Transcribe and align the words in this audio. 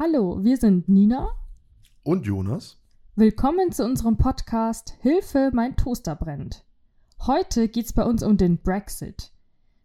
Hallo, 0.00 0.44
wir 0.44 0.56
sind 0.56 0.88
Nina 0.88 1.30
und 2.04 2.24
Jonas. 2.24 2.80
Willkommen 3.16 3.72
zu 3.72 3.84
unserem 3.84 4.16
Podcast 4.16 4.94
Hilfe, 5.00 5.50
mein 5.52 5.74
Toaster 5.74 6.14
brennt. 6.14 6.64
Heute 7.26 7.66
geht 7.66 7.86
es 7.86 7.92
bei 7.92 8.04
uns 8.04 8.22
um 8.22 8.36
den 8.36 8.58
Brexit. 8.58 9.32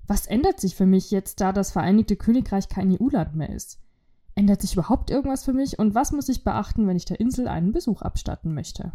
Was 0.05 0.28
ändert 0.28 0.62
sich 0.62 0.76
für 0.76 0.86
mich 0.86 1.10
jetzt, 1.10 1.41
da 1.41 1.52
das 1.52 1.71
Vereinigte 1.71 2.15
Königreich 2.15 2.70
kein 2.70 2.96
EU-Land 2.96 3.34
mehr 3.34 3.49
ist? 3.49 3.79
Ändert 4.36 4.62
sich 4.62 4.73
überhaupt 4.73 5.10
irgendwas 5.10 5.46
für 5.46 5.54
mich 5.54 5.79
und 5.79 5.96
was 5.96 6.12
muss 6.12 6.30
ich 6.30 6.43
beachten, 6.43 6.86
wenn 6.86 6.98
ich 6.98 7.05
der 7.05 7.20
Insel 7.20 7.48
einen 7.48 7.71
Besuch 7.71 8.04
abstatten 8.04 8.54
möchte? 8.54 8.91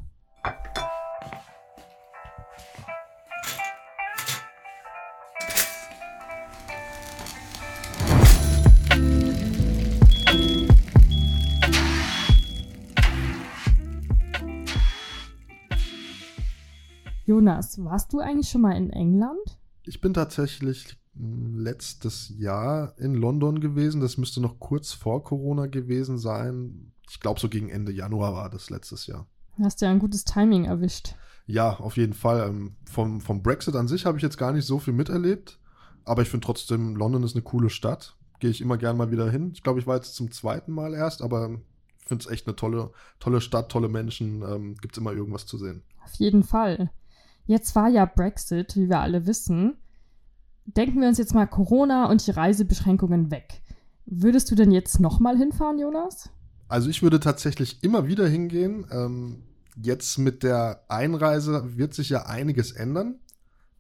Jonas, 17.29 17.85
warst 17.85 18.15
du 18.15 18.21
eigentlich 18.21 18.49
schon 18.49 18.63
mal 18.63 18.75
in 18.75 18.89
England? 18.89 19.59
Ich 19.83 20.01
bin 20.01 20.15
tatsächlich 20.15 20.97
hm, 21.15 21.59
letztes 21.59 22.33
Jahr 22.39 22.95
in 22.97 23.13
London 23.13 23.61
gewesen. 23.61 24.01
Das 24.01 24.17
müsste 24.17 24.41
noch 24.41 24.59
kurz 24.59 24.95
vor 24.95 25.23
Corona 25.25 25.67
gewesen 25.67 26.17
sein. 26.17 26.95
Ich 27.11 27.21
glaube, 27.21 27.39
so 27.39 27.51
gegen 27.51 27.69
Ende 27.69 27.93
Januar 27.93 28.33
war 28.33 28.49
das 28.49 28.71
letztes 28.71 29.07
Jahr. 29.07 29.27
Hast 29.63 29.83
ja 29.83 29.91
ein 29.91 29.99
gutes 29.99 30.25
Timing 30.25 30.65
erwischt. 30.65 31.17
Ja, 31.45 31.79
auf 31.79 31.99
jeden 31.99 32.15
Fall. 32.15 32.49
Ähm, 32.49 32.77
vom, 32.91 33.21
vom 33.21 33.43
Brexit 33.43 33.77
an 33.77 33.89
sich 33.89 34.07
habe 34.07 34.17
ich 34.17 34.23
jetzt 34.23 34.39
gar 34.39 34.55
nicht 34.55 34.65
so 34.65 34.79
viel 34.79 34.95
miterlebt. 34.95 35.59
Aber 36.07 36.23
ich 36.23 36.31
finde 36.31 36.47
trotzdem, 36.47 36.97
London 36.97 37.25
ist 37.25 37.35
eine 37.35 37.43
coole 37.43 37.69
Stadt. 37.69 38.17
Gehe 38.41 38.49
ich 38.49 38.63
immer 38.63 38.79
gern 38.79 38.97
mal 38.97 39.11
wieder 39.11 39.31
hin. 39.31 39.51
Ich 39.53 39.63
glaube, 39.63 39.81
ich 39.81 39.87
war 39.87 39.97
jetzt 39.97 40.15
zum 40.15 40.31
zweiten 40.31 40.73
Mal 40.73 40.95
erst, 40.95 41.21
aber 41.21 41.51
ich 42.01 42.07
finde 42.07 42.25
es 42.25 42.31
echt 42.31 42.47
eine 42.47 42.57
tolle, 42.57 42.91
tolle 43.21 43.43
Stadt, 43.43 43.71
tolle 43.71 43.91
Menschen. 43.91 44.41
Ähm, 44.41 44.77
Gibt 44.77 44.95
es 44.95 44.99
immer 44.99 45.13
irgendwas 45.13 45.45
zu 45.45 45.59
sehen. 45.59 45.83
Auf 46.03 46.15
jeden 46.15 46.43
Fall. 46.43 46.91
Jetzt 47.49 47.75
war 47.75 47.89
ja 47.89 48.05
Brexit, 48.05 48.77
wie 48.77 48.91
wir 48.91 49.01
alle 49.01 49.27
wissen. 49.27 49.79
Denken 50.67 51.01
wir 51.01 51.09
uns 51.09 51.17
jetzt 51.17 51.35
mal 51.35 51.47
Corona 51.47 52.11
und 52.11 52.27
die 52.27 52.31
Reisebeschränkungen 52.31 53.31
weg. 53.31 53.63
Würdest 54.05 54.51
du 54.51 54.55
denn 54.55 54.71
jetzt 54.71 55.01
nochmal 55.01 55.39
hinfahren, 55.39 55.79
Jonas? 55.79 56.29
Also 56.69 56.91
ich 56.91 57.03
würde 57.03 57.21
tatsächlich 57.21 57.83
immer 57.83 58.07
wieder 58.07 58.29
hingehen. 58.29 58.87
Ähm, 58.91 59.45
jetzt 59.83 60.19
mit 60.19 60.43
der 60.43 60.85
Einreise 60.89 61.79
wird 61.79 61.95
sich 61.95 62.11
ja 62.11 62.27
einiges 62.27 62.71
ändern. 62.71 63.15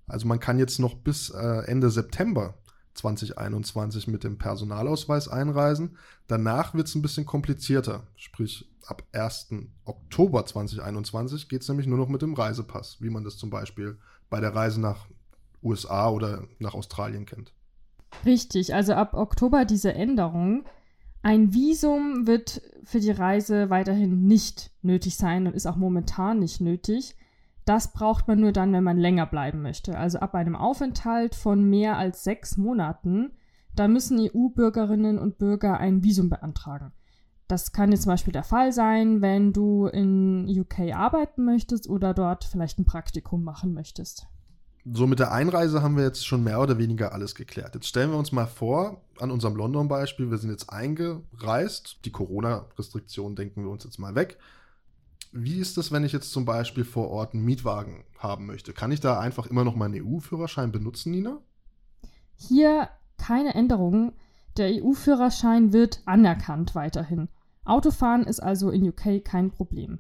Also 0.07 0.27
man 0.27 0.41
kann 0.41 0.59
jetzt 0.59 0.79
noch 0.79 0.95
bis 0.95 1.29
äh, 1.29 1.67
Ende 1.67 1.91
September 1.91 2.55
2021 2.99 4.09
mit 4.09 4.25
dem 4.25 4.39
Personalausweis 4.39 5.29
einreisen. 5.29 5.97
Danach 6.27 6.75
wird 6.75 6.89
es 6.89 6.95
ein 6.95 7.03
bisschen 7.03 7.27
komplizierter. 7.27 8.07
Sprich, 8.17 8.71
ab 8.87 9.05
1. 9.13 9.51
Oktober 9.85 10.45
2021 10.45 11.49
geht 11.49 11.63
es 11.63 11.69
nämlich 11.69 11.87
nur 11.87 11.99
noch 11.99 12.09
mit 12.09 12.23
dem 12.23 12.35
Reisepass, 12.35 13.01
wie 13.01 13.11
man 13.11 13.25
das 13.25 13.37
zum 13.37 13.51
Beispiel 13.51 13.99
bei 14.31 14.41
der 14.41 14.55
Reise 14.55 14.81
nach 14.81 15.07
USA 15.63 16.11
oder 16.11 16.47
nach 16.59 16.75
Australien 16.75 17.27
kennt. 17.27 17.53
Richtig, 18.25 18.75
also 18.75 18.95
ab 18.95 19.15
Oktober 19.15 19.65
diese 19.65 19.93
Änderung. 19.93 20.65
Ein 21.23 21.53
Visum 21.53 22.27
wird 22.27 22.63
für 22.85 23.01
die 23.01 23.11
Reise 23.11 23.71
weiterhin 23.71 24.27
nicht 24.27 24.71
nötig 24.83 25.17
sein 25.17 25.47
und 25.47 25.55
ist 25.55 25.67
auch 25.67 25.77
momentan 25.77 26.39
nicht 26.39 26.61
nötig. 26.61 27.17
Das 27.69 27.93
braucht 27.93 28.29
man 28.29 28.41
nur 28.41 28.53
dann, 28.53 28.73
wenn 28.73 28.83
man 28.83 28.97
länger 28.97 29.27
bleiben 29.27 29.61
möchte. 29.61 29.99
Also 29.99 30.21
ab 30.21 30.35
einem 30.35 30.57
Aufenthalt 30.57 31.35
von 31.35 31.69
mehr 31.69 31.99
als 31.99 32.25
sechs 32.25 32.57
Monaten, 32.57 33.33
da 33.77 33.89
müssen 33.89 34.19
EU-Bürgerinnen 34.19 35.19
und 35.19 35.37
Bürger 35.37 35.77
ein 35.77 36.03
Visum 36.03 36.31
beantragen. 36.31 36.93
Das 37.47 37.73
kann 37.73 37.93
jetzt 37.93 38.05
zum 38.05 38.13
Beispiel 38.13 38.33
der 38.33 38.43
Fall 38.43 38.73
sein, 38.73 39.21
wenn 39.21 39.53
du 39.53 39.87
in 39.87 40.49
UK 40.49 40.95
arbeiten 40.95 41.45
möchtest 41.45 41.91
oder 41.91 42.15
dort 42.15 42.45
vielleicht 42.45 42.79
ein 42.79 42.87
Praktikum 42.87 43.45
machen 43.45 43.75
möchtest. 43.75 44.27
So 44.91 45.07
mit 45.07 45.19
der 45.19 45.33
Einreise 45.33 45.83
haben 45.83 45.99
wir 45.99 46.05
jetzt 46.05 46.27
schon 46.27 46.43
mehr 46.43 46.63
oder 46.63 46.79
weniger 46.79 47.13
alles 47.13 47.35
geklärt. 47.35 47.75
Jetzt 47.75 47.89
stellen 47.89 48.11
wir 48.11 48.19
uns 48.19 48.33
mal 48.33 48.47
vor, 48.47 49.03
an 49.19 49.31
unserem 49.31 49.57
London-Beispiel, 49.57 50.31
wir 50.31 50.39
sind 50.39 50.49
jetzt 50.49 50.71
eingereist, 50.71 51.99
die 52.07 52.13
Corona-Restriktionen 52.13 53.37
denken 53.37 53.65
wir 53.65 53.71
uns 53.71 53.85
jetzt 53.85 53.99
mal 53.99 54.15
weg. 54.15 54.39
Wie 55.33 55.59
ist 55.59 55.77
es, 55.79 55.93
wenn 55.93 56.05
ich 56.05 56.13
jetzt 56.13 56.33
zum 56.33 56.45
Beispiel 56.45 56.85
vor 56.85 57.11
Ort 57.11 57.35
einen 57.35 57.45
Mietwagen 57.45 58.05
haben 58.19 58.47
möchte? 58.47 58.73
Kann 58.73 58.93
ich 58.93 59.01
da 59.01 59.21
einfach 59.21 59.47
immer 59.47 59.65
noch 59.65 59.77
meinen 59.77 60.03
EU-Führerschein 60.03 60.73
benutzen, 60.73 61.13
Nina? 61.13 61.39
Hier 62.35 62.89
keine 63.19 63.55
Änderungen. 63.55 64.13
Der 64.57 64.71
EU-Führerschein 64.83 65.73
wird 65.73 66.03
anerkannt 66.07 66.75
weiterhin. 66.75 67.29
Autofahren 67.65 68.25
ist 68.25 68.41
also 68.41 68.71
in 68.71 68.89
UK 68.89 69.25
kein 69.25 69.51
Problem. 69.51 69.99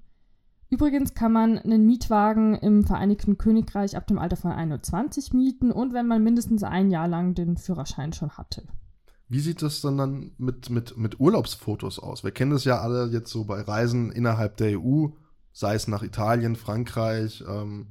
Übrigens 0.71 1.15
kann 1.15 1.33
man 1.33 1.59
einen 1.59 1.87
Mietwagen 1.87 2.55
im 2.55 2.84
Vereinigten 2.84 3.38
Königreich 3.38 3.97
ab 3.97 4.06
dem 4.06 4.19
Alter 4.19 4.37
von 4.37 4.53
21 4.53 5.33
mieten 5.33 5.71
und 5.71 5.94
wenn 5.94 6.06
man 6.06 6.22
mindestens 6.22 6.62
ein 6.62 6.91
Jahr 6.91 7.09
lang 7.09 7.34
den 7.34 7.56
Führerschein 7.56 8.12
schon 8.12 8.37
hatte. 8.37 8.65
Wie 9.28 9.41
sieht 9.41 9.61
das 9.62 9.81
dann, 9.83 9.99
dann 9.99 10.31
mit, 10.39 10.71
mit, 10.71 10.97
mit 10.97 11.21
Urlaubsfotos 11.21 11.99
aus? 11.99 12.25
Wir 12.25 12.31
kennen 12.31 12.50
das 12.50 12.65
ja 12.65 12.81
alle 12.81 13.09
jetzt 13.09 13.31
so 13.31 13.44
bei 13.44 13.61
Reisen 13.61 14.11
innerhalb 14.11 14.56
der 14.56 14.81
EU, 14.81 15.09
sei 15.53 15.75
es 15.75 15.87
nach 15.87 16.03
Italien, 16.03 16.56
Frankreich, 16.56 17.44
ähm, 17.47 17.88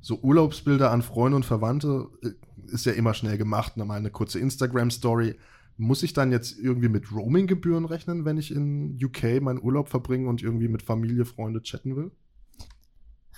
so 0.00 0.18
Urlaubsbilder 0.20 0.90
an 0.90 1.02
Freunde 1.02 1.36
und 1.36 1.44
Verwandte 1.44 2.08
äh, 2.22 2.30
ist 2.72 2.86
ja 2.86 2.92
immer 2.92 3.14
schnell 3.14 3.38
gemacht, 3.38 3.76
mal 3.76 3.90
eine 3.90 4.10
kurze 4.10 4.38
Instagram-Story. 4.40 5.36
Muss 5.76 6.02
ich 6.02 6.12
dann 6.12 6.32
jetzt 6.32 6.58
irgendwie 6.58 6.88
mit 6.88 7.12
Roaming-Gebühren 7.12 7.84
rechnen, 7.84 8.24
wenn 8.24 8.36
ich 8.36 8.50
in 8.54 8.98
UK 9.02 9.40
meinen 9.40 9.62
Urlaub 9.62 9.88
verbringe 9.88 10.28
und 10.28 10.42
irgendwie 10.42 10.68
mit 10.68 10.82
Familie, 10.82 11.24
Freunde 11.24 11.62
chatten 11.62 11.96
will? 11.96 12.10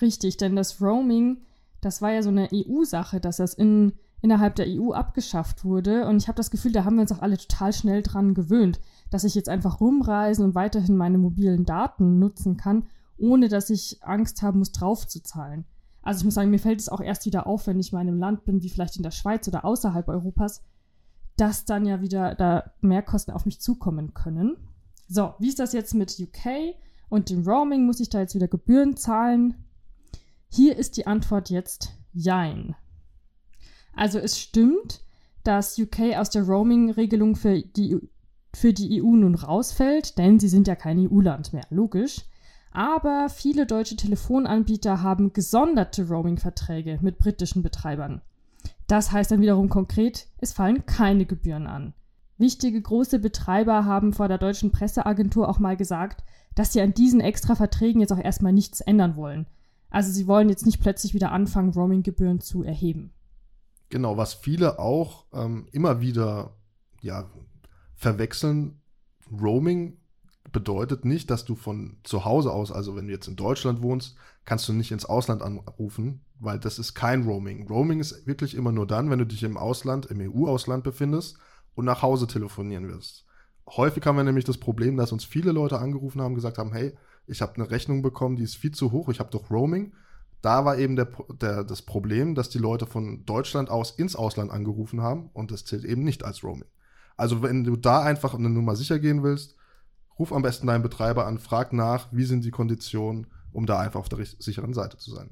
Richtig, 0.01 0.39
denn 0.39 0.57
das 0.57 0.81
Roaming, 0.81 1.43
das 1.81 2.03
war 2.03 2.13
ja 2.13 2.23
so 2.23 2.31
eine 2.31 2.49
EU-Sache, 2.53 3.21
dass 3.21 3.37
das 3.37 3.55
in, 3.55 3.93
innerhalb 4.23 4.55
der 4.55 4.67
EU 4.69 4.93
abgeschafft 4.93 5.65
wurde. 5.65 6.07
Und 6.07 6.17
ich 6.17 6.29
habe 6.29 6.37
das 6.37 6.51
Gefühl, 6.51 6.73
da 6.73 6.85
haben 6.85 6.95
wir 6.95 7.03
uns 7.03 7.13
auch 7.13 7.23
alle 7.23 7.37
total 7.37 7.73
schnell 7.73 8.03
dran 8.03 8.35
gewöhnt, 8.35 8.81
dass 9.11 9.25
ich 9.25 9.35
jetzt 9.35 9.49
einfach 9.49 9.81
rumreisen 9.81 10.45
und 10.45 10.55
weiterhin 10.55 10.97
meine 10.97 11.19
mobilen 11.19 11.67
Daten 11.67 12.19
nutzen 12.19 12.57
kann, 12.57 12.85
ohne 13.19 13.49
dass 13.49 13.69
ich 13.69 13.99
Angst 14.03 14.41
haben 14.41 14.61
muss, 14.61 14.73
draufzuzahlen. 14.73 15.65
Also 16.03 16.21
ich 16.21 16.25
muss 16.25 16.35
sagen, 16.35 16.51
mir 16.51 16.59
fällt 16.59 16.81
es 16.81 16.89
auch 16.89 17.01
erst 17.01 17.27
wieder 17.27 17.47
auf, 17.47 17.67
wenn 17.67 17.79
ich 17.79 17.93
mal 17.93 18.01
in 18.01 18.09
einem 18.09 18.19
Land 18.19 18.45
bin, 18.45 18.63
wie 18.63 18.69
vielleicht 18.69 18.97
in 18.97 19.03
der 19.03 19.11
Schweiz 19.11 19.47
oder 19.49 19.65
außerhalb 19.65 20.09
Europas, 20.09 20.63
dass 21.37 21.65
dann 21.65 21.85
ja 21.85 22.01
wieder 22.01 22.35
da 22.35 22.73
Mehrkosten 22.81 23.35
auf 23.35 23.45
mich 23.45 23.61
zukommen 23.61 24.15
können. 24.15 24.57
So, 25.09 25.35
wie 25.39 25.49
ist 25.49 25.59
das 25.59 25.73
jetzt 25.73 25.95
mit 25.95 26.19
UK 26.19 26.75
und 27.09 27.31
dem 27.31 27.47
Roaming? 27.47 27.87
Muss 27.87 28.01
ich 28.01 28.09
da 28.09 28.21
jetzt 28.21 28.35
wieder 28.35 28.49
Gebühren 28.49 28.97
zahlen? 28.97 29.55
Hier 30.49 30.77
ist 30.77 30.97
die 30.97 31.07
Antwort 31.07 31.51
jetzt 31.51 31.93
Jein. 32.13 32.77
Also 33.95 34.19
es 34.19 34.39
stimmt, 34.39 35.03
dass 35.45 35.79
UK 35.79 36.17
aus 36.17 36.31
der 36.31 36.45
Roaming-Regelung 36.45 37.37
für 37.37 37.61
die, 37.61 37.99
für 38.55 38.73
die 38.73 39.03
EU 39.03 39.17
nun 39.17 39.35
rausfällt, 39.35 40.19
denn 40.19 40.39
sie 40.39 40.49
sind 40.49 40.69
ja 40.69 40.77
kein 40.77 40.99
EU-Land 40.99 41.53
mehr, 41.53 41.67
logisch. 41.71 42.23
Aber 42.71 43.29
viele 43.29 43.67
deutsche 43.67 43.97
Telefonanbieter 43.97 45.03
haben 45.03 45.33
gesonderte 45.33 46.09
Roaming-Verträge 46.09 46.99
mit 47.03 47.19
britischen 47.19 47.63
Betreibern. 47.63 48.23
Das 48.87 49.13
heißt 49.13 49.31
dann 49.31 49.41
wiederum 49.41 49.69
konkret, 49.69 50.27
es 50.39 50.53
fallen 50.53 50.87
keine 50.87 51.27
Gebühren 51.27 51.67
an. 51.67 51.93
Wichtige 52.39 52.81
große 52.81 53.19
Betreiber 53.19 53.85
haben 53.85 54.13
vor 54.13 54.29
der 54.29 54.39
deutschen 54.39 54.73
Presseagentur 54.73 55.49
auch 55.49 55.59
mal 55.59 55.77
gesagt, 55.77 56.25
dass 56.55 56.73
sie 56.73 56.81
an 56.81 56.95
diesen 56.95 57.21
extra 57.21 57.55
Verträgen 57.55 58.01
jetzt 58.01 58.13
auch 58.13 58.19
erstmal 58.19 58.53
nichts 58.53 58.81
ändern 58.81 59.17
wollen. 59.17 59.47
Also 59.91 60.11
sie 60.11 60.27
wollen 60.27 60.49
jetzt 60.49 60.67
nicht 60.67 60.81
plötzlich 60.81 61.15
wieder 61.15 61.31
anfangen, 61.31 61.71
Roaming-Gebühren 61.71 62.41
zu 62.41 62.63
erheben. 62.65 63.13
Genau, 63.93 64.17
was 64.17 64.33
viele 64.33 64.79
auch 64.79 65.27
ähm, 65.35 65.69
immer 65.71 66.01
wieder 66.01 66.57
ja, 67.03 67.31
verwechseln, 67.95 68.81
Roaming 69.31 69.99
bedeutet 70.51 71.05
nicht, 71.05 71.31
dass 71.31 71.45
du 71.45 71.55
von 71.55 71.99
zu 72.03 72.25
Hause 72.25 72.53
aus, 72.53 72.73
also 72.73 72.97
wenn 72.97 73.07
du 73.07 73.13
jetzt 73.13 73.29
in 73.29 73.37
Deutschland 73.37 73.83
wohnst, 73.83 74.17
kannst 74.47 74.67
du 74.67 74.73
nicht 74.73 74.93
ins 74.93 75.05
Ausland 75.05 75.43
anrufen, 75.43 76.25
weil 76.41 76.59
das 76.59 76.79
ist 76.79 76.95
kein 76.95 77.25
Roaming. 77.25 77.69
Roaming 77.69 78.01
ist 78.01 78.27
wirklich 78.27 78.55
immer 78.55 78.73
nur 78.73 78.87
dann, 78.87 79.11
wenn 79.11 79.19
du 79.19 79.27
dich 79.27 79.43
im 79.43 79.59
Ausland, 79.59 80.07
im 80.07 80.23
EU-Ausland 80.23 80.85
befindest 80.85 81.37
und 81.75 81.85
nach 81.85 82.01
Hause 82.01 82.27
telefonieren 82.27 82.89
wirst. 82.89 83.27
Häufig 83.69 84.07
haben 84.07 84.17
wir 84.17 84.25
nämlich 84.25 84.47
das 84.47 84.57
Problem, 84.57 84.97
dass 84.97 85.13
uns 85.13 85.27
viele 85.27 85.53
Leute 85.53 85.79
angerufen 85.79 86.23
haben, 86.23 86.35
gesagt 86.35 86.57
haben, 86.57 86.73
hey, 86.73 86.97
ich 87.27 87.43
habe 87.43 87.57
eine 87.57 87.71
Rechnung 87.71 88.01
bekommen, 88.01 88.37
die 88.37 88.45
ist 88.45 88.57
viel 88.57 88.73
zu 88.73 88.91
hoch, 88.91 89.11
ich 89.11 89.21
habe 89.21 89.31
doch 89.31 89.51
Roaming. 89.51 89.93
Da 90.43 90.65
war 90.65 90.77
eben 90.77 90.97
der, 90.97 91.09
der, 91.41 91.65
das 91.65 91.83
Problem, 91.83 92.35
dass 92.35 92.51
die 92.51 92.59
Leute 92.59 92.87
von 92.87 93.25
Deutschland 93.25 93.71
aus 93.71 93.93
ins 93.93 94.17
Ausland 94.17 94.51
angerufen 94.51 95.01
haben 95.01 95.31
und 95.33 95.53
das 95.53 95.65
zählt 95.65 95.85
eben 95.85 96.03
nicht 96.03 96.25
als 96.25 96.43
Roaming. 96.43 96.69
Also 97.17 97.43
wenn 97.43 97.63
du 97.63 97.77
da 97.77 98.03
einfach 98.03 98.35
eine 98.35 98.51
Nummer 98.51 98.75
sicher 98.75 98.99
gehen 98.99 99.23
willst, 99.23 99.55
ruf 100.19 100.33
am 100.33 100.43
besten 100.43 100.67
deinen 100.67 100.83
Betreiber 100.83 101.27
an, 101.27 101.39
frag 101.39 101.73
nach, 101.73 102.09
wie 102.13 102.25
sind 102.25 102.45
die 102.45 102.51
Konditionen, 102.51 103.29
um 103.53 103.67
da 103.67 103.79
einfach 103.79 104.01
auf 104.01 104.09
der 104.09 104.25
sicheren 104.25 104.75
Seite 104.75 104.97
zu 104.97 105.15
sein. 105.15 105.31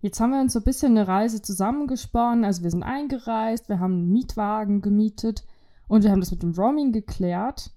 Jetzt 0.00 0.20
haben 0.20 0.30
wir 0.30 0.40
uns 0.40 0.52
so 0.52 0.60
ein 0.60 0.64
bisschen 0.64 0.96
eine 0.96 1.08
Reise 1.08 1.42
zusammengesponnen. 1.42 2.44
Also 2.44 2.62
wir 2.62 2.70
sind 2.70 2.84
eingereist, 2.84 3.68
wir 3.68 3.80
haben 3.80 3.94
einen 3.94 4.12
Mietwagen 4.12 4.80
gemietet 4.80 5.44
und 5.88 6.04
wir 6.04 6.12
haben 6.12 6.20
das 6.20 6.30
mit 6.30 6.42
dem 6.42 6.52
Roaming 6.52 6.92
geklärt. 6.92 7.72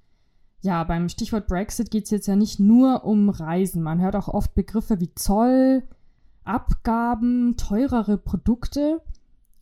Ja, 0.61 0.83
beim 0.83 1.09
Stichwort 1.09 1.47
Brexit 1.47 1.89
geht 1.89 2.03
es 2.03 2.11
jetzt 2.11 2.27
ja 2.27 2.35
nicht 2.35 2.59
nur 2.59 3.03
um 3.03 3.29
Reisen. 3.29 3.81
Man 3.81 3.99
hört 3.99 4.15
auch 4.15 4.27
oft 4.27 4.53
Begriffe 4.53 4.99
wie 4.99 5.15
Zoll, 5.15 5.83
Abgaben, 6.43 7.55
teurere 7.57 8.17
Produkte. 8.17 9.01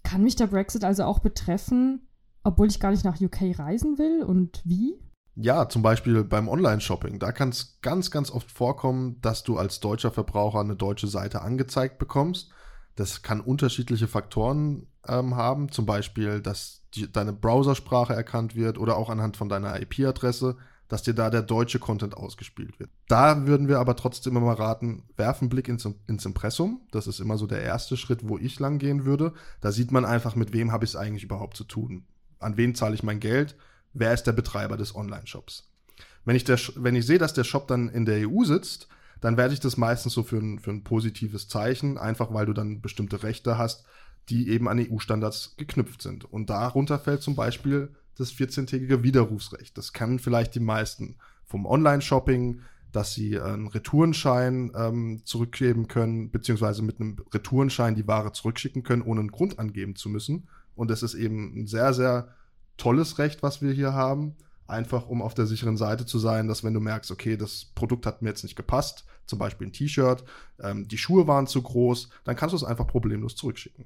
Kann 0.03 0.23
mich 0.23 0.35
der 0.35 0.47
Brexit 0.47 0.83
also 0.83 1.03
auch 1.03 1.19
betreffen, 1.19 2.07
obwohl 2.43 2.67
ich 2.67 2.79
gar 2.79 2.91
nicht 2.91 3.05
nach 3.05 3.19
UK 3.19 3.57
reisen 3.59 3.97
will? 3.97 4.23
Und 4.23 4.61
wie? 4.65 4.99
Ja, 5.35 5.69
zum 5.69 5.81
Beispiel 5.81 6.23
beim 6.23 6.49
Online-Shopping. 6.49 7.19
Da 7.19 7.31
kann 7.31 7.49
es 7.49 7.79
ganz, 7.81 8.11
ganz 8.11 8.31
oft 8.31 8.51
vorkommen, 8.51 9.21
dass 9.21 9.43
du 9.43 9.57
als 9.57 9.79
deutscher 9.79 10.11
Verbraucher 10.11 10.59
eine 10.59 10.75
deutsche 10.75 11.07
Seite 11.07 11.41
angezeigt 11.41 11.97
bekommst. 11.97 12.51
Das 12.95 13.21
kann 13.21 13.39
unterschiedliche 13.39 14.07
Faktoren 14.07 14.87
ähm, 15.07 15.37
haben, 15.37 15.71
zum 15.71 15.85
Beispiel, 15.85 16.41
dass 16.41 16.83
die, 16.93 17.09
deine 17.09 17.31
Browsersprache 17.31 18.13
erkannt 18.13 18.55
wird 18.55 18.77
oder 18.77 18.97
auch 18.97 19.09
anhand 19.09 19.37
von 19.37 19.47
deiner 19.47 19.81
IP-Adresse, 19.81 20.57
dass 20.89 21.03
dir 21.03 21.13
da 21.13 21.29
der 21.29 21.43
deutsche 21.43 21.79
Content 21.79 22.17
ausgespielt 22.17 22.79
wird. 22.79 22.89
Da 23.07 23.47
würden 23.47 23.69
wir 23.69 23.79
aber 23.79 23.95
trotzdem 23.95 24.35
immer 24.35 24.45
mal 24.45 24.55
raten, 24.55 25.03
werf 25.15 25.41
einen 25.41 25.49
Blick 25.49 25.69
ins, 25.69 25.87
ins 26.07 26.25
Impressum. 26.25 26.81
Das 26.91 27.07
ist 27.07 27.21
immer 27.21 27.37
so 27.37 27.47
der 27.47 27.61
erste 27.61 27.95
Schritt, 27.95 28.27
wo 28.27 28.37
ich 28.37 28.59
lang 28.59 28.79
gehen 28.79 29.05
würde. 29.05 29.33
Da 29.61 29.71
sieht 29.71 29.91
man 29.91 30.03
einfach, 30.03 30.35
mit 30.35 30.51
wem 30.51 30.71
habe 30.73 30.83
ich 30.83 30.91
es 30.91 30.95
eigentlich 30.97 31.23
überhaupt 31.23 31.55
zu 31.55 31.63
tun. 31.63 32.03
An 32.39 32.57
wen 32.57 32.75
zahle 32.75 32.95
ich 32.95 33.03
mein 33.03 33.21
Geld? 33.21 33.55
wer 33.93 34.13
ist 34.13 34.23
der 34.23 34.33
Betreiber 34.33 34.77
des 34.77 34.95
Online-Shops. 34.95 35.69
Wenn 36.25 36.35
ich, 36.35 36.47
wenn 36.47 36.95
ich 36.95 37.05
sehe, 37.05 37.17
dass 37.17 37.33
der 37.33 37.43
Shop 37.43 37.67
dann 37.67 37.89
in 37.89 38.05
der 38.05 38.29
EU 38.29 38.43
sitzt, 38.43 38.87
dann 39.21 39.37
werde 39.37 39.53
ich 39.53 39.59
das 39.59 39.77
meistens 39.77 40.13
so 40.13 40.23
für 40.23 40.37
ein, 40.37 40.59
für 40.59 40.71
ein 40.71 40.83
positives 40.83 41.47
Zeichen, 41.47 41.97
einfach 41.97 42.33
weil 42.33 42.45
du 42.45 42.53
dann 42.53 42.81
bestimmte 42.81 43.23
Rechte 43.23 43.57
hast, 43.57 43.85
die 44.29 44.49
eben 44.49 44.67
an 44.67 44.79
EU-Standards 44.79 45.55
geknüpft 45.57 46.01
sind. 46.01 46.25
Und 46.25 46.49
darunter 46.49 46.99
fällt 46.99 47.21
zum 47.21 47.35
Beispiel 47.35 47.95
das 48.19 48.33
14-tägige 48.33 49.03
Widerrufsrecht. 49.03 49.77
Das 49.77 49.93
kennen 49.93 50.19
vielleicht 50.19 50.55
die 50.55 50.59
meisten 50.59 51.15
vom 51.45 51.65
Online-Shopping, 51.65 52.61
dass 52.91 53.13
sie 53.13 53.39
einen 53.39 53.67
Retourenschein 53.67 54.71
ähm, 54.75 55.21
zurückgeben 55.23 55.87
können, 55.87 56.31
beziehungsweise 56.31 56.81
mit 56.81 56.99
einem 56.99 57.17
Retourenschein 57.33 57.95
die 57.95 58.07
Ware 58.07 58.31
zurückschicken 58.31 58.83
können, 58.83 59.03
ohne 59.03 59.21
einen 59.21 59.31
Grund 59.31 59.59
angeben 59.59 59.95
zu 59.95 60.09
müssen. 60.09 60.47
Und 60.75 60.89
das 60.89 61.03
ist 61.03 61.13
eben 61.13 61.53
ein 61.55 61.67
sehr, 61.67 61.93
sehr 61.93 62.29
tolles 62.77 63.19
Recht, 63.19 63.43
was 63.43 63.61
wir 63.61 63.73
hier 63.73 63.93
haben. 63.93 64.35
Einfach 64.67 65.07
um 65.07 65.21
auf 65.21 65.33
der 65.33 65.45
sicheren 65.45 65.77
Seite 65.77 66.05
zu 66.05 66.19
sein, 66.19 66.47
dass 66.47 66.63
wenn 66.63 66.73
du 66.73 66.79
merkst, 66.79 67.11
okay, 67.11 67.37
das 67.37 67.65
Produkt 67.75 68.05
hat 68.05 68.21
mir 68.21 68.29
jetzt 68.29 68.43
nicht 68.43 68.55
gepasst, 68.55 69.05
zum 69.25 69.39
Beispiel 69.39 69.67
ein 69.67 69.73
T-Shirt, 69.73 70.23
ähm, 70.61 70.87
die 70.87 70.97
Schuhe 70.97 71.27
waren 71.27 71.47
zu 71.47 71.61
groß, 71.61 72.09
dann 72.23 72.35
kannst 72.35 72.53
du 72.53 72.57
es 72.57 72.63
einfach 72.63 72.87
problemlos 72.87 73.35
zurückschicken. 73.35 73.85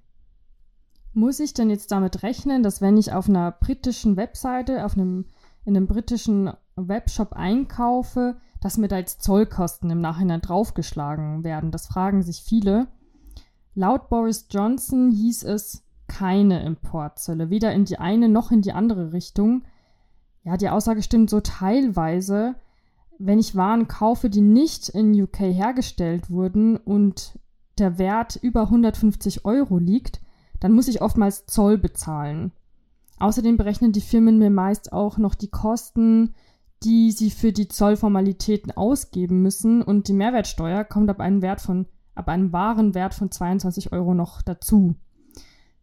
Muss 1.13 1.39
ich 1.39 1.53
denn 1.53 1.69
jetzt 1.69 1.91
damit 1.91 2.23
rechnen, 2.23 2.63
dass 2.63 2.81
wenn 2.81 2.97
ich 2.97 3.13
auf 3.13 3.29
einer 3.29 3.51
britischen 3.51 4.17
Webseite, 4.17 4.83
auf 4.83 4.97
einem, 4.97 5.25
in 5.63 5.77
einem 5.77 5.87
britischen 5.87 6.51
Webshop 6.75 7.33
einkaufe, 7.33 8.37
dass 8.61 8.77
mir 8.77 8.87
da 8.87 8.97
jetzt 8.97 9.21
Zollkosten 9.21 9.89
im 9.91 9.99
Nachhinein 9.99 10.41
draufgeschlagen 10.41 11.43
werden? 11.43 11.69
Das 11.69 11.85
fragen 11.85 12.23
sich 12.23 12.41
viele. 12.41 12.87
Laut 13.75 14.09
Boris 14.09 14.47
Johnson 14.49 15.11
hieß 15.11 15.43
es, 15.43 15.83
keine 16.07 16.63
Importzölle, 16.63 17.49
weder 17.49 17.73
in 17.73 17.85
die 17.85 17.97
eine 17.99 18.29
noch 18.29 18.51
in 18.51 18.61
die 18.61 18.73
andere 18.73 19.13
Richtung. 19.13 19.63
Ja, 20.43 20.57
die 20.57 20.69
Aussage 20.69 21.01
stimmt 21.01 21.29
so 21.29 21.39
teilweise. 21.39 22.55
Wenn 23.19 23.39
ich 23.39 23.55
Waren 23.55 23.87
kaufe, 23.87 24.29
die 24.29 24.41
nicht 24.41 24.89
in 24.89 25.19
UK 25.19 25.39
hergestellt 25.39 26.29
wurden 26.29 26.77
und 26.77 27.39
der 27.77 27.97
Wert 27.97 28.37
über 28.41 28.63
150 28.63 29.45
Euro 29.45 29.77
liegt, 29.77 30.22
dann 30.63 30.71
muss 30.71 30.87
ich 30.87 31.01
oftmals 31.01 31.45
Zoll 31.45 31.77
bezahlen. 31.77 32.53
Außerdem 33.19 33.57
berechnen 33.57 33.91
die 33.91 33.99
Firmen 33.99 34.37
mir 34.37 34.49
meist 34.49 34.93
auch 34.93 35.17
noch 35.17 35.35
die 35.35 35.49
Kosten, 35.49 36.35
die 36.83 37.11
sie 37.11 37.31
für 37.31 37.51
die 37.51 37.67
Zollformalitäten 37.67 38.71
ausgeben 38.71 39.41
müssen 39.41 39.81
und 39.81 40.07
die 40.07 40.13
Mehrwertsteuer 40.13 40.85
kommt 40.85 41.09
ab 41.09 41.19
einem 41.19 41.41
Wert 41.41 41.59
von 41.59 41.85
ab 42.15 42.29
einem 42.29 42.53
wahren 42.53 42.95
Wert 42.95 43.13
von 43.13 43.29
22 43.29 43.91
Euro 43.91 44.13
noch 44.13 44.41
dazu. 44.41 44.95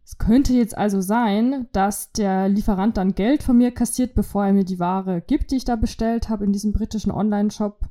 Es 0.03 0.17
könnte 0.17 0.53
jetzt 0.53 0.75
also 0.75 0.99
sein, 0.99 1.67
dass 1.73 2.11
der 2.11 2.49
Lieferant 2.49 2.97
dann 2.97 3.13
Geld 3.13 3.43
von 3.43 3.57
mir 3.57 3.71
kassiert, 3.71 4.15
bevor 4.15 4.45
er 4.47 4.53
mir 4.53 4.65
die 4.65 4.79
Ware 4.79 5.21
gibt, 5.21 5.51
die 5.51 5.57
ich 5.57 5.65
da 5.65 5.75
bestellt 5.75 6.27
habe 6.27 6.43
in 6.43 6.53
diesem 6.53 6.73
britischen 6.73 7.11
Online-Shop. 7.11 7.87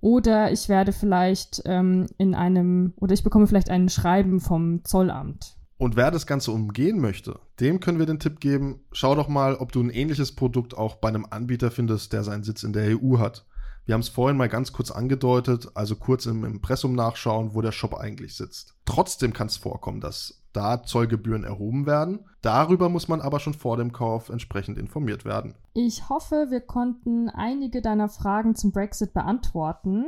Oder 0.00 0.50
ich 0.50 0.68
werde 0.68 0.92
vielleicht 0.92 1.62
ähm, 1.66 2.06
in 2.18 2.34
einem, 2.34 2.94
oder 2.96 3.14
ich 3.14 3.22
bekomme 3.22 3.46
vielleicht 3.46 3.70
ein 3.70 3.88
Schreiben 3.88 4.40
vom 4.40 4.84
Zollamt. 4.84 5.55
Und 5.78 5.96
wer 5.96 6.10
das 6.10 6.26
Ganze 6.26 6.52
umgehen 6.52 7.00
möchte, 7.00 7.38
dem 7.60 7.80
können 7.80 7.98
wir 7.98 8.06
den 8.06 8.18
Tipp 8.18 8.40
geben, 8.40 8.80
schau 8.92 9.14
doch 9.14 9.28
mal, 9.28 9.56
ob 9.56 9.72
du 9.72 9.82
ein 9.82 9.90
ähnliches 9.90 10.34
Produkt 10.34 10.76
auch 10.76 10.96
bei 10.96 11.08
einem 11.08 11.26
Anbieter 11.28 11.70
findest, 11.70 12.12
der 12.12 12.24
seinen 12.24 12.44
Sitz 12.44 12.62
in 12.62 12.72
der 12.72 12.98
EU 12.98 13.18
hat. 13.18 13.44
Wir 13.84 13.92
haben 13.92 14.00
es 14.00 14.08
vorhin 14.08 14.36
mal 14.36 14.48
ganz 14.48 14.72
kurz 14.72 14.90
angedeutet, 14.90 15.68
also 15.74 15.94
kurz 15.94 16.26
im 16.26 16.44
Impressum 16.44 16.94
nachschauen, 16.94 17.54
wo 17.54 17.60
der 17.60 17.72
Shop 17.72 17.94
eigentlich 17.94 18.34
sitzt. 18.36 18.74
Trotzdem 18.84 19.32
kann 19.32 19.46
es 19.46 19.58
vorkommen, 19.58 20.00
dass 20.00 20.42
da 20.52 20.82
Zollgebühren 20.82 21.44
erhoben 21.44 21.86
werden. 21.86 22.24
Darüber 22.40 22.88
muss 22.88 23.06
man 23.06 23.20
aber 23.20 23.38
schon 23.38 23.54
vor 23.54 23.76
dem 23.76 23.92
Kauf 23.92 24.30
entsprechend 24.30 24.78
informiert 24.78 25.24
werden. 25.24 25.54
Ich 25.74 26.08
hoffe, 26.08 26.46
wir 26.48 26.62
konnten 26.62 27.28
einige 27.28 27.82
deiner 27.82 28.08
Fragen 28.08 28.56
zum 28.56 28.72
Brexit 28.72 29.12
beantworten. 29.12 30.06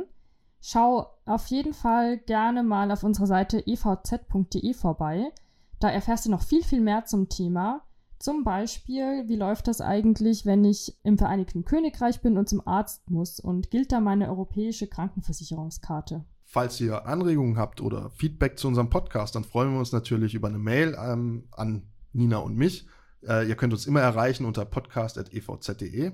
Schau 0.59 1.07
auf 1.25 1.47
jeden 1.47 1.73
Fall 1.73 2.17
gerne 2.17 2.63
mal 2.63 2.91
auf 2.91 3.03
unserer 3.03 3.27
Seite 3.27 3.65
evz.de 3.65 4.73
vorbei. 4.73 5.31
Da 5.79 5.89
erfährst 5.89 6.25
du 6.25 6.31
noch 6.31 6.43
viel, 6.43 6.63
viel 6.63 6.81
mehr 6.81 7.05
zum 7.05 7.29
Thema. 7.29 7.81
Zum 8.19 8.43
Beispiel, 8.43 9.23
wie 9.27 9.37
läuft 9.37 9.67
das 9.67 9.79
eigentlich, 9.79 10.45
wenn 10.45 10.65
ich 10.65 10.97
im 11.03 11.17
Vereinigten 11.17 11.63
Königreich 11.63 12.21
bin 12.21 12.37
und 12.37 12.49
zum 12.49 12.65
Arzt 12.67 13.09
muss 13.09 13.39
und 13.39 13.71
gilt 13.71 13.93
da 13.93 14.01
meine 14.01 14.27
europäische 14.27 14.87
Krankenversicherungskarte? 14.87 16.25
Falls 16.43 16.81
ihr 16.81 17.05
Anregungen 17.05 17.57
habt 17.57 17.79
oder 17.79 18.09
Feedback 18.09 18.59
zu 18.59 18.67
unserem 18.67 18.89
Podcast, 18.89 19.35
dann 19.35 19.45
freuen 19.45 19.71
wir 19.71 19.79
uns 19.79 19.93
natürlich 19.93 20.33
über 20.33 20.49
eine 20.49 20.59
Mail 20.59 20.97
ähm, 20.99 21.47
an 21.51 21.83
Nina 22.11 22.37
und 22.37 22.57
mich. 22.57 22.87
Äh, 23.25 23.47
ihr 23.47 23.55
könnt 23.55 23.71
uns 23.71 23.85
immer 23.85 24.01
erreichen 24.01 24.45
unter 24.45 24.65
podcast.evz.de. 24.65 26.11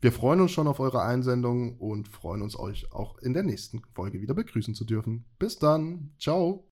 Wir 0.00 0.12
freuen 0.12 0.40
uns 0.40 0.50
schon 0.50 0.68
auf 0.68 0.78
eure 0.78 1.02
Einsendungen 1.02 1.76
und 1.78 2.08
freuen 2.08 2.42
uns, 2.42 2.58
euch 2.58 2.92
auch 2.92 3.16
in 3.18 3.32
der 3.32 3.44
nächsten 3.44 3.80
Folge 3.94 4.20
wieder 4.20 4.34
begrüßen 4.34 4.74
zu 4.74 4.84
dürfen. 4.84 5.24
Bis 5.38 5.58
dann. 5.58 6.10
Ciao. 6.18 6.64